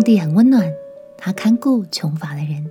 [0.00, 0.66] 上帝很温暖，
[1.18, 2.70] 他看顾穷乏的人。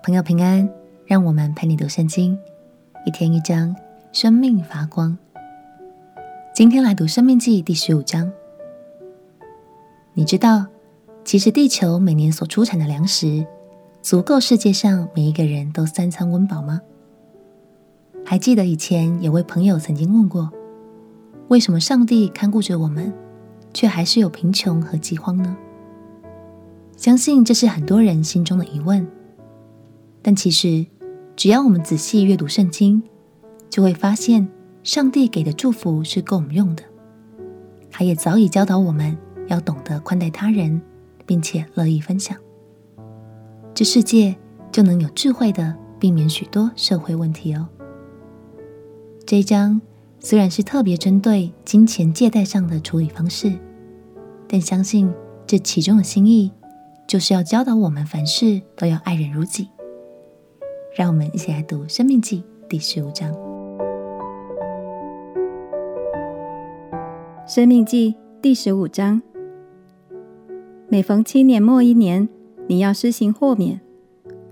[0.00, 0.70] 朋友平安，
[1.06, 2.38] 让我们陪你读圣经，
[3.04, 3.74] 一天一章，
[4.12, 5.18] 生命发光。
[6.54, 8.30] 今天来读《生命记》第十五章。
[10.14, 10.66] 你知道，
[11.24, 13.44] 其实地球每年所出产的粮食，
[14.00, 16.80] 足够世界上每一个人都三餐温饱吗？
[18.24, 20.48] 还记得以前有位朋友曾经问过，
[21.48, 23.12] 为什么上帝看顾着我们，
[23.74, 25.56] 却还是有贫穷和饥荒呢？
[26.98, 29.06] 相信这是很多人心中的疑问。
[30.20, 30.84] 但其实，
[31.36, 33.00] 只要我们仔细阅读圣经，
[33.70, 34.46] 就会发现
[34.82, 36.82] 上帝给的祝福是够我们用的。
[37.88, 39.16] 他也早已教导我们
[39.46, 40.82] 要懂得宽待他人，
[41.24, 42.36] 并且乐意分享，
[43.72, 44.34] 这世界
[44.72, 47.68] 就能有智慧地避免许多社会问题哦。
[49.24, 49.80] 这一章
[50.18, 53.52] 虽然是特别针对金钱借贷上的处理方式，
[54.48, 55.08] 但相信
[55.46, 56.50] 这其中的心意，
[57.08, 59.66] 就是要教导我们凡事都要爱人如己。
[60.94, 63.32] 让我们一起来读《生命记》第十五章。
[67.46, 69.22] 《生命记》第十五章，
[70.88, 72.28] 每逢七年末一年，
[72.66, 73.80] 你要施行豁免。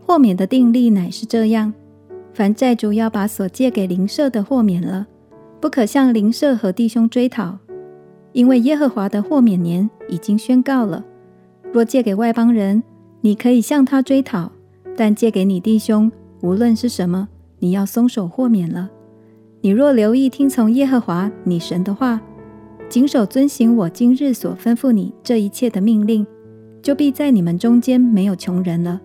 [0.07, 1.75] 豁免的定例乃是这样。
[2.33, 5.07] 凡债主要把所借给邻舍的豁免了，
[5.61, 7.59] 不可向邻舍和弟兄追讨，
[8.33, 11.05] 因为耶和华的豁免年已经宣告了。
[11.73, 12.83] 若借给外邦人，
[13.21, 14.51] 你可以向他追讨；
[14.97, 17.29] 但借给你弟兄，无论是什么，
[17.59, 18.91] 你要松手豁免了。
[19.61, 22.21] 你若留意听从耶和华你神的话，
[22.89, 26.27] 谨守遵行我今日所吩咐你这一切的命令，
[26.81, 29.01] 就必在你们中间没有穷人了。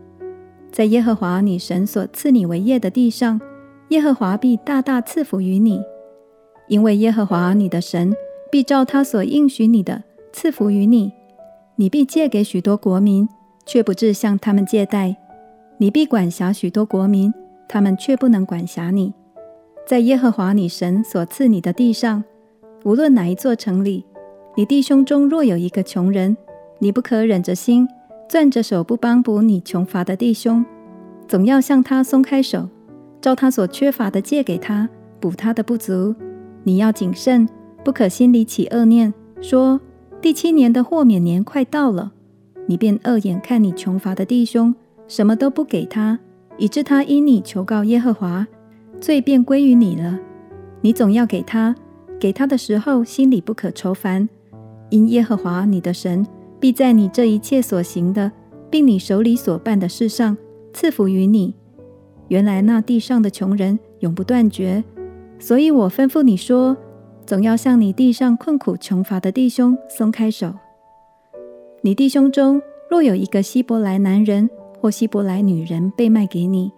[0.71, 3.41] 在耶和华你神所赐你为业的地上，
[3.89, 5.81] 耶和华必大大赐福于你，
[6.69, 8.15] 因为耶和华你的神
[8.51, 11.11] 必照他所应许你的赐福于你。
[11.81, 13.27] 你必借给许多国民，
[13.65, 15.15] 却不至向他们借贷；
[15.79, 17.33] 你必管辖许多国民，
[17.67, 19.11] 他们却不能管辖你。
[19.87, 22.23] 在耶和华你神所赐你的地上，
[22.83, 24.05] 无论哪一座城里，
[24.55, 26.37] 你弟兄中若有一个穷人，
[26.77, 27.87] 你不可忍着心。
[28.29, 30.63] 攥着手不帮补你穷乏的弟兄，
[31.27, 32.69] 总要向他松开手，
[33.19, 34.87] 照他所缺乏的借给他，
[35.19, 36.13] 补他的不足。
[36.61, 37.49] 你要谨慎，
[37.83, 39.11] 不可心里起恶念，
[39.41, 39.81] 说
[40.21, 42.11] 第七年的豁免年快到了，
[42.67, 44.75] 你便恶眼看你穷乏的弟兄，
[45.07, 46.19] 什么都不给他，
[46.57, 48.45] 以致他因你求告耶和华，
[48.99, 50.19] 罪便归于你了。
[50.81, 51.75] 你总要给他，
[52.19, 54.29] 给他的时候心里不可愁烦，
[54.91, 56.25] 因耶和华你的神。
[56.59, 58.31] 必在你这一切所行的，
[58.69, 60.37] 并你手里所办的事上
[60.71, 61.55] 赐福于你。
[62.27, 64.83] 原来那地上的穷人永不断绝，
[65.39, 66.77] 所以我吩咐你说，
[67.31, 70.53] 总要向你地上困苦穷乏的弟兄松开手。
[71.79, 74.49] 你弟兄中若有一个希伯来男人
[74.81, 76.73] 或希伯来女人被卖给你，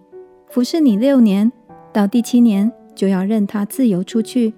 [0.52, 1.52] 服侍你六年，
[1.92, 4.54] 到第七年就要任他自由出去。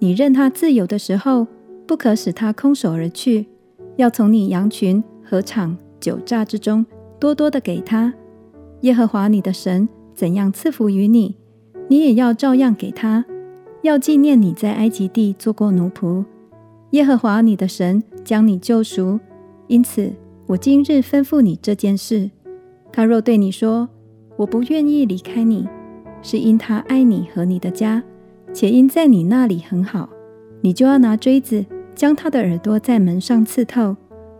[0.00, 1.46] 你任他自由的时候，
[1.86, 3.46] 不可使他空手而去。
[3.94, 6.84] 要从你羊群和场酒榨之中
[7.20, 8.12] 多多的给他。
[8.80, 11.36] 耶和华你的神怎样赐福于你，
[11.86, 13.24] 你也要照样给他。
[13.82, 16.24] 要纪念你在埃及地做过奴仆，
[16.90, 19.18] 耶和华你的神将你救赎。
[19.68, 20.12] 因此，
[20.46, 22.30] 我今日吩咐你这件事。
[22.92, 23.88] 他若对你说
[24.36, 25.66] ：“我不愿意离开你”，
[26.22, 28.02] 是因他爱你和你的家，
[28.52, 30.08] 且因在你那里很好，
[30.60, 31.64] 你就要拿锥子。
[31.92, 33.94] 将他的耳朵在门上刺透，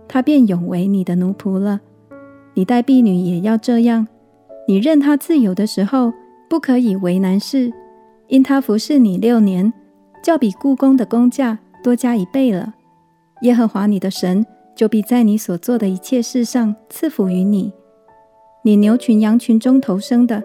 [0.08, 1.80] 他便永为你的奴仆了。
[2.54, 4.08] 你待婢女也要这样。
[4.66, 6.12] 你任他自由的时候，
[6.48, 7.70] 不可以为难事，
[8.30, 9.70] 因他服侍你六年，
[10.22, 12.72] 较比故宫的工价多加一倍了。
[13.42, 17.72] 耶和华你的神就必在你所做的一切事上赐福于你。
[18.62, 20.42] 你牛群羊群中头生的，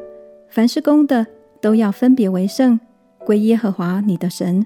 [0.50, 1.26] 凡是公的，
[1.62, 2.80] 都要分别为圣，
[3.26, 4.66] 归耶和华你的神。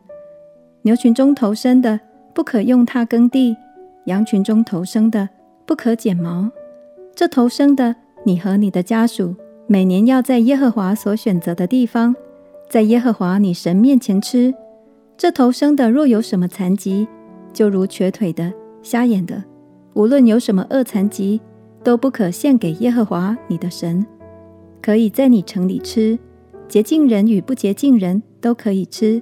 [0.81, 2.00] 牛群中头生的。
[2.31, 3.58] 不可用它耕地，
[4.05, 5.28] 羊群中头生的
[5.66, 6.49] 不可剪毛。
[7.14, 9.35] 这头生的，你和你的家属
[9.67, 12.16] 每年要在耶和华所选择的地方，
[12.70, 14.54] 在耶和华你神面前吃。
[15.18, 17.08] 这头生的若有什么残疾，
[17.52, 19.44] 就如瘸腿的、瞎眼的，
[19.96, 21.42] 无论有什么恶残疾，
[21.84, 24.06] 都不可献给耶和华你的神。
[24.82, 26.18] 可以在你城里吃，
[26.68, 29.22] 洁净人与不洁净人都可以吃，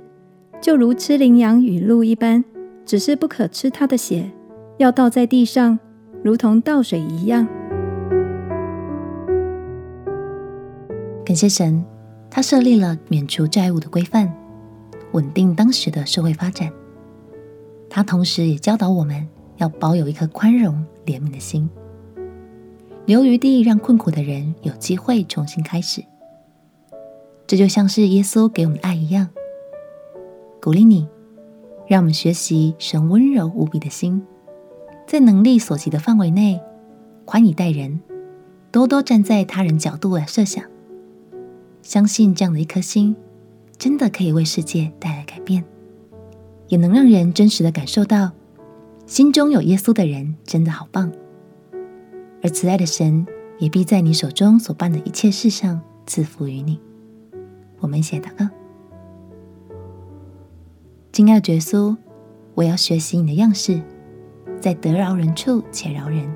[0.61, 2.43] 就如吃羚羊与鹿一般。
[2.85, 4.31] 只是不可吃它的血，
[4.77, 5.77] 要倒在地上，
[6.23, 7.45] 如同倒水一样。
[11.25, 11.83] 感谢神，
[12.37, 14.31] 他设立了免除债务的规范，
[15.13, 16.71] 稳定当时的社会发展。
[17.89, 21.67] 他同时也教导我们要保有一颗宽容、怜悯的心，
[23.07, 26.03] 留余地让困苦的人有机会重新开始。
[27.47, 29.29] 这就像是耶稣给我们的爱一样，
[30.61, 31.07] 鼓励你，
[31.87, 34.21] 让我们学习神温柔无比的心，
[35.07, 36.61] 在能力所及的范围内，
[37.25, 37.99] 宽以待人，
[38.71, 40.63] 多多站在他人角度来设想，
[41.87, 43.15] 相信这样的一颗心，
[43.77, 45.63] 真的可以为世界带来改变，
[46.67, 48.33] 也能让人真实的感受到，
[49.05, 51.09] 心中有耶稣的人真的好棒。
[52.43, 53.25] 而慈爱的神
[53.57, 56.77] 也必在你手中所办的一切事上赐福于你。
[57.79, 58.49] 我们一起来祷告：
[61.13, 61.95] 亲爱的耶稣，
[62.53, 63.81] 我要学习你的样式，
[64.59, 66.29] 在得饶人处且饶人。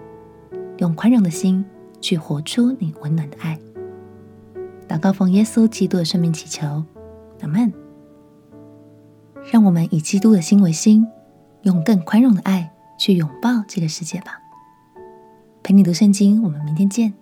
[0.77, 1.65] 用宽容的心
[2.00, 3.59] 去活出你温暖的爱。
[4.91, 6.83] 祷告奉耶稣基督的圣名祈求，
[7.39, 7.71] 阿门。
[9.49, 11.07] 让我们以基督的心为心，
[11.61, 14.38] 用更宽容的爱去拥抱这个世界吧。
[15.63, 17.13] 陪你读圣经，我们明天见。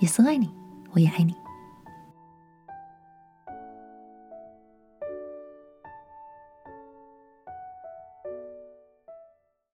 [0.00, 0.50] 耶稣爱你，
[0.90, 1.32] 我也爱你。